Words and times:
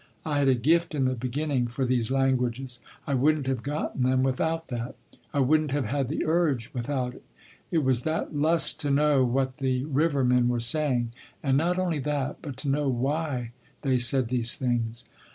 I 0.25 0.39
had 0.39 0.47
a 0.47 0.55
gift 0.55 0.95
in 0.95 1.05
the 1.05 1.13
beginning 1.13 1.67
for 1.67 1.85
these 1.85 2.09
languages. 2.09 2.79
I 3.05 3.13
wouldn’t 3.13 3.45
have 3.45 3.61
gotten 3.61 4.01
them 4.01 4.23
without 4.23 4.69
that. 4.69 4.95
I 5.31 5.41
wouldn’t 5.41 5.69
have 5.73 5.85
had 5.85 6.07
the 6.07 6.25
urge 6.25 6.71
without 6.73 7.13
it. 7.13 7.23
It 7.69 7.83
was 7.83 8.01
that 8.01 8.35
lust 8.35 8.79
to 8.79 8.89
know 8.89 9.23
what 9.23 9.57
the 9.57 9.85
river 9.85 10.23
men 10.25 10.47
were 10.47 10.59
saying, 10.59 11.11
and 11.43 11.55
not 11.55 11.77
only 11.77 11.99
that, 11.99 12.37
but 12.41 12.57
to 12.57 12.67
know 12.69 12.89
why 12.89 13.51
they 13.83 13.99
said 13.99 14.29
these 14.29 14.55
things. 14.55 15.05